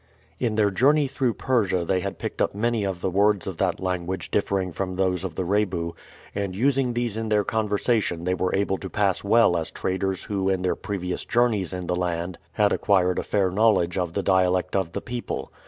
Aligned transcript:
In 0.39 0.55
their 0.55 0.71
journey 0.71 1.07
through 1.07 1.35
Persia 1.35 1.85
they 1.85 1.99
had 1.99 2.17
picked 2.17 2.41
up 2.41 2.55
many 2.55 2.83
of 2.83 3.01
the 3.01 3.09
words 3.11 3.45
of 3.45 3.59
that 3.59 3.79
language 3.79 4.31
differing 4.31 4.71
from 4.71 4.95
those 4.95 5.23
of 5.23 5.35
the 5.35 5.45
Rebu, 5.45 5.93
and 6.33 6.55
using 6.55 6.95
these 6.95 7.17
in 7.17 7.29
their 7.29 7.43
conversation 7.43 8.23
they 8.23 8.33
were 8.33 8.55
able 8.55 8.79
to 8.79 8.89
pass 8.89 9.23
well 9.23 9.55
as 9.55 9.69
traders 9.69 10.23
who 10.23 10.49
in 10.49 10.63
their 10.63 10.75
previous 10.75 11.23
journeys 11.23 11.71
in 11.71 11.85
the 11.85 11.95
land 11.95 12.39
had 12.53 12.73
acquired 12.73 13.19
a 13.19 13.23
fair 13.23 13.51
knowledge 13.51 13.95
of 13.95 14.13
the 14.13 14.23
dialect 14.23 14.75
of 14.75 14.93
the 14.93 15.01
people. 15.01 15.53